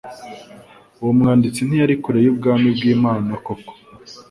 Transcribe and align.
Uwo 0.99 1.11
mwanditsi 1.19 1.61
ntiyari 1.67 1.95
kure 2.03 2.19
y'ubwami 2.25 2.69
bw'Imana 2.77 3.31
koko, 3.45 3.71